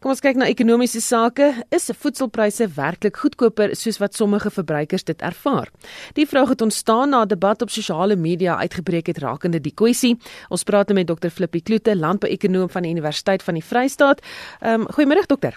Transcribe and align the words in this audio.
Kom 0.00 0.14
ons 0.14 0.22
kyk 0.24 0.38
na 0.40 0.46
ekonomiese 0.48 1.02
sake. 1.04 1.44
Is 1.76 1.90
voedselpryse 2.00 2.70
werklik 2.72 3.18
goedkoper 3.20 3.74
soos 3.76 3.98
wat 4.00 4.14
sommige 4.16 4.48
verbruikers 4.48 5.04
dit 5.04 5.20
ervaar? 5.20 5.68
Die 6.16 6.24
vraag 6.24 6.54
het 6.54 6.62
ontstaan 6.64 7.12
na 7.12 7.20
'n 7.24 7.28
debat 7.28 7.60
op 7.62 7.68
sosiale 7.68 8.16
media 8.16 8.56
uitgebreek 8.56 9.06
het 9.12 9.18
rakende 9.18 9.60
die 9.60 9.74
kwessie. 9.74 10.16
Ons 10.48 10.64
praat 10.64 10.88
nou 10.88 10.96
met 10.96 11.06
Dr 11.06 11.28
Flippie 11.28 11.60
Kloete, 11.60 11.96
landbouekonoom 11.96 12.70
van 12.70 12.82
die 12.82 12.90
Universiteit 12.90 13.42
van 13.42 13.54
die 13.54 13.64
Vrystaat. 13.64 14.22
Ehm 14.60 14.80
um, 14.80 14.86
goeiemôre 14.88 15.26
dokter. 15.26 15.54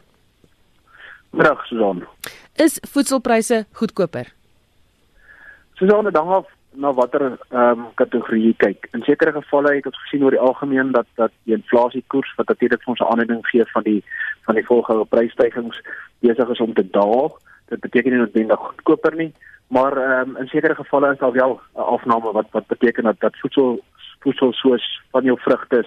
Middag 1.32 1.66
Susan. 1.66 2.04
Is 2.56 2.80
voedselpryse 2.92 3.66
goedkoper? 3.72 4.34
Susan, 5.74 6.12
dan 6.12 6.28
af 6.28 6.46
na 6.76 6.94
watter 6.94 7.38
ehm 7.50 7.80
um, 7.80 7.88
kategorie 7.96 8.46
jy 8.46 8.54
kyk. 8.58 8.88
In 8.92 9.04
sekere 9.06 9.32
gevalle 9.32 9.76
het 9.76 9.86
ons 9.86 10.02
gesien 10.04 10.24
oor 10.24 10.36
die 10.36 10.40
algemeen 10.40 10.92
dat 10.92 11.08
dat 11.16 11.32
die 11.44 11.56
inflasiekoers 11.56 12.36
wat 12.38 12.48
natuurlik 12.48 12.82
vir 12.84 12.94
ons 12.94 13.00
'n 13.00 13.12
aanleiding 13.12 13.46
gee 13.48 13.66
van 13.74 13.84
die 13.84 14.04
van 14.44 14.56
die 14.56 14.66
volgende 14.66 15.06
prysstygings 15.06 15.82
besig 16.20 16.50
is 16.50 16.60
om 16.60 16.74
te 16.74 16.86
daal. 16.90 17.38
Dit 17.72 17.80
beteken 17.80 18.12
nie 18.12 18.20
noodwendig 18.20 18.60
goedkoper 18.60 19.16
nie, 19.16 19.32
maar 19.68 19.98
ehm 19.98 20.30
um, 20.30 20.38
in 20.38 20.48
sekere 20.48 20.76
gevalle 20.76 21.12
is 21.12 21.20
daar 21.20 21.32
wel 21.32 21.60
'n 21.76 21.80
afname 21.96 22.32
wat 22.32 22.48
wat 22.52 22.68
beteken 22.68 23.04
dat 23.04 23.20
dat 23.20 23.40
voedsel 23.40 23.80
voedsel 24.20 24.54
soos 24.54 25.02
van 25.12 25.24
jou 25.24 25.40
vrugte 25.40 25.86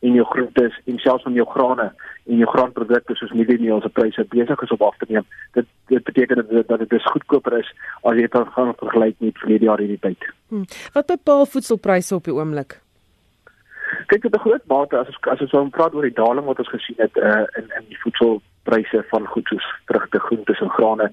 en 0.00 0.12
jou 0.12 0.24
groentes 0.24 0.80
en 0.84 0.98
selfs 0.98 1.22
van 1.22 1.32
jou 1.32 1.46
grane 1.50 1.92
en 2.26 2.36
jou 2.36 2.48
graanprodukte 2.50 3.14
soos 3.14 3.32
mieliemeel 3.32 3.80
se 3.80 3.88
pryse 3.88 4.24
besig 4.28 4.62
is 4.62 4.70
om 4.70 4.84
af 4.86 4.96
te 4.96 5.06
neem. 5.08 5.26
Dit 5.52 5.66
dit 5.86 6.04
beteken 6.04 6.46
dat 6.50 6.68
dat 6.68 6.88
dit 6.88 7.02
goedkoper 7.12 7.58
is 7.58 7.72
as 8.02 8.14
jy 8.14 8.26
dit 8.26 8.34
gaan 8.34 8.74
vergelyk 8.82 9.16
met 9.18 9.38
verlede 9.38 9.64
jaar 9.64 9.78
hierdie 9.78 9.98
tyd. 10.00 10.28
Hmm. 10.48 10.66
Wat 10.92 11.06
bepaal 11.06 11.46
voedselpryse 11.46 12.14
op 12.14 12.24
die 12.24 12.34
oomblik? 12.34 12.80
Kyk 14.08 14.22
tot 14.22 14.36
'n 14.36 14.40
groot 14.40 14.66
mate 14.72 14.96
as 14.96 15.08
ons 15.08 15.18
as 15.32 15.40
ons 15.44 15.50
so 15.50 15.64
praat 15.76 15.94
oor 15.94 16.06
die 16.08 16.18
daling 16.20 16.46
wat 16.48 16.60
ons 16.62 16.70
gesien 16.72 16.96
het 16.96 17.16
uh, 17.16 17.44
in 17.60 17.66
in 17.78 17.84
die 17.88 17.98
voedselpryse 18.02 19.02
van 19.10 19.26
goed 19.32 19.50
soos 19.52 19.66
vrugte, 19.90 20.20
groentes 20.26 20.60
en 20.64 20.70
grane, 20.76 21.08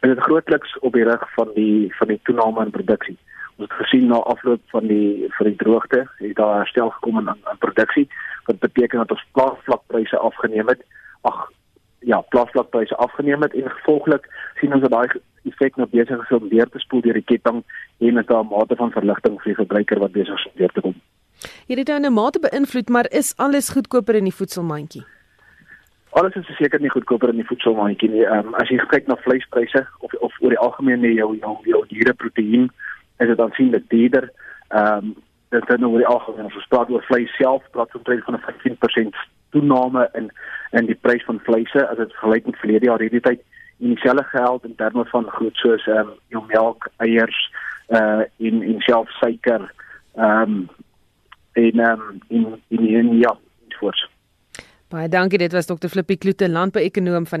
is 0.00 0.08
dit 0.10 0.22
grootliks 0.26 0.72
op 0.78 0.92
die 0.98 1.04
rug 1.06 1.22
van 1.34 1.52
die 1.54 1.94
van 1.98 2.08
die 2.08 2.18
toename 2.22 2.64
in 2.64 2.72
produksie. 2.78 3.16
Ons 3.56 3.68
het 3.68 3.76
gesien 3.82 4.06
na 4.10 4.18
afloop 4.32 4.62
van 4.74 4.90
die 4.90 5.28
vir 5.36 5.50
die 5.50 5.60
droogte 5.62 6.00
het 6.18 6.34
daar 6.40 6.56
herstel 6.56 6.90
gekom 6.96 7.20
in 7.22 7.30
in 7.34 7.62
produksie 7.66 8.08
wat 8.48 8.58
beteken 8.66 8.98
dat 8.98 9.14
ons 9.14 9.26
plaasvlakpryse 9.38 10.18
afgeneem 10.18 10.74
het. 10.74 10.82
Ag 11.30 11.38
ja 12.10 12.20
plaasvlakpryse 12.34 12.96
afgeneem 12.96 13.46
het 13.46 13.54
en 13.54 13.70
gevolglik 13.70 14.26
sien 14.58 14.74
ons 14.74 14.82
dat 14.88 14.96
daai 14.96 15.22
effek 15.52 15.76
nou 15.76 15.86
besig 15.94 16.26
is 16.26 16.36
om 16.40 16.48
weer 16.48 16.66
te 16.68 16.82
spoel 16.82 17.06
deur 17.06 17.22
die 17.22 17.30
ketting 17.30 17.62
en 17.98 18.14
met 18.14 18.30
'n 18.30 18.50
mate 18.50 18.76
van 18.76 18.90
verligting 18.98 19.38
vir 19.38 19.52
die 19.54 19.60
verbruiker 19.62 19.98
wat 19.98 20.18
besig 20.18 20.34
is 20.34 20.46
om 20.50 20.58
weer 20.58 20.74
te 20.74 20.80
kom 20.80 20.99
Hierdie 21.66 21.84
dan 21.84 22.04
'n 22.06 22.12
mate 22.12 22.40
beïnvloed 22.40 22.88
maar 22.88 23.06
is 23.10 23.34
alles 23.36 23.70
goedkoper 23.70 24.14
in 24.14 24.24
die 24.24 24.34
voedselmandjie 24.34 25.04
Alles 26.10 26.34
is 26.34 26.46
seker 26.58 26.80
nie 26.82 26.90
goedkoper 26.90 27.30
in 27.30 27.38
die 27.38 27.46
voedselmandjie 27.46 28.08
nie. 28.10 28.22
Ehm 28.26 28.48
um, 28.50 28.54
as 28.58 28.70
jy 28.72 28.80
kyk 28.90 29.06
na 29.06 29.16
vleispryse 29.22 29.84
of 30.02 30.14
of 30.26 30.34
oor 30.42 30.50
die 30.50 30.58
algemeen 30.58 31.04
nie 31.04 31.12
jou 31.14 31.28
jou 31.38 31.52
jou 31.70 31.82
diereproteïen 31.92 32.66
is 33.22 33.30
dit 33.30 33.42
aansienlik 33.44 33.86
duurder. 33.92 34.26
Ehm 34.74 34.96
um, 34.96 35.12
dit 35.54 35.68
het 35.68 35.82
nou 35.82 35.92
oor 35.92 36.02
die 36.02 36.10
algemeen 36.10 36.48
as 36.48 36.58
ons 36.58 36.66
praat 36.72 36.90
oor 36.90 37.06
vleis 37.06 37.30
self, 37.38 37.62
praat 37.70 37.94
ons 37.94 38.02
omtrent 38.02 38.26
van 38.26 38.38
'n 38.38 38.42
15% 38.48 39.22
toename 39.54 40.08
in 40.18 40.30
in 40.80 40.90
die 40.90 40.98
prys 40.98 41.24
van 41.30 41.38
vleise 41.46 41.86
as 41.86 42.02
dit 42.02 42.18
vergelyk 42.18 42.46
met 42.46 42.58
verlede 42.58 42.90
jaar 42.90 43.06
hierdie 43.06 43.22
tyd. 43.28 43.46
En 43.78 43.94
dieselfde 43.94 44.24
geld 44.34 44.64
in 44.64 44.74
terme 44.74 45.04
van 45.14 45.30
goed 45.30 45.56
soos 45.62 45.86
ehm 45.86 46.10
um, 46.10 46.12
jou 46.34 46.42
melk, 46.46 46.90
eiers, 46.96 47.38
uh 47.88 48.26
in 48.36 48.62
in 48.62 48.80
self 48.80 49.10
suiker, 49.22 49.70
ehm 50.16 50.42
um, 50.42 50.68
en 51.52 51.78
ehm 51.78 52.00
um, 52.00 52.18
in 52.28 52.62
in, 52.68 52.88
in 52.88 53.18
ja, 53.18 53.38
voors. 53.68 54.08
Baie 54.88 55.08
dankie, 55.08 55.38
dit 55.38 55.52
was 55.52 55.66
Dr 55.66 55.88
Flippie 55.88 56.18
Kloete, 56.18 56.48
landbouekonoom 56.50 57.26
van 57.26 57.40